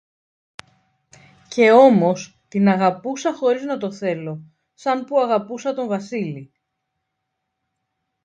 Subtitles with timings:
[1.49, 4.41] Και όμως την αγαπούσα χωρίς να το θέλω,
[4.73, 6.51] σαν που αγαπούσα τον Βασίλη